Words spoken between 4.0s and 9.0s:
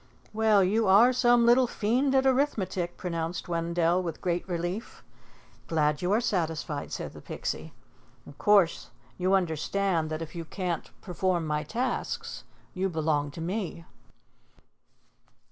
with great relief. "Glad you are satisfied," said the Pixie. "Of course